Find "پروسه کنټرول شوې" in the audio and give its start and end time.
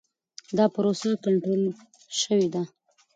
0.73-2.47